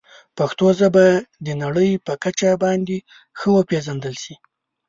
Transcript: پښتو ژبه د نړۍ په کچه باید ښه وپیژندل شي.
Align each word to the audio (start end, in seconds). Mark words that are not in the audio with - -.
پښتو 0.37 0.67
ژبه 0.79 1.05
د 1.45 1.47
نړۍ 1.63 1.91
په 2.05 2.13
کچه 2.23 2.49
باید 2.63 2.83
ښه 3.37 3.47
وپیژندل 3.57 4.15
شي. 4.23 4.35